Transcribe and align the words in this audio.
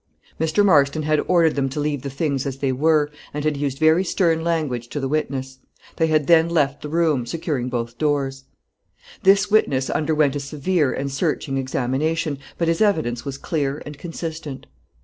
Mr. 0.39 0.65
Marston 0.65 1.03
had 1.03 1.19
ordered 1.27 1.53
them 1.53 1.69
to 1.69 1.79
leave 1.79 2.01
the 2.01 2.09
things 2.09 2.47
as 2.47 2.57
they 2.57 2.71
were, 2.71 3.11
and 3.35 3.45
had 3.45 3.55
used 3.55 3.77
very 3.77 4.03
stern 4.03 4.43
language 4.43 4.87
to 4.87 4.99
the 4.99 5.07
witness. 5.07 5.59
They 5.97 6.07
had 6.07 6.25
then 6.25 6.49
left 6.49 6.81
the 6.81 6.89
room, 6.89 7.27
securing 7.27 7.69
both 7.69 7.99
doors. 7.99 8.45
This 9.21 9.51
witness 9.51 9.91
underwent 9.91 10.35
a 10.35 10.39
severe 10.39 10.91
and 10.91 11.11
searching 11.11 11.59
examination, 11.59 12.39
but 12.57 12.67
his 12.67 12.81
evidence 12.81 13.25
was 13.25 13.37
clear 13.37 13.83
and 13.85 13.95
consistent. 13.95 14.65